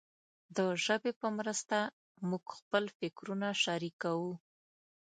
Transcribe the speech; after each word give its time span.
د 0.55 0.57
ژبې 0.85 1.11
په 1.21 1.27
مرسته 1.37 1.77
موږ 2.29 2.43
خپل 2.59 2.83
فکرونه 2.97 3.47
شریکوو. 3.63 4.33